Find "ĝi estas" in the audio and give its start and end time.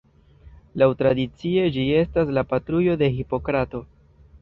1.77-2.35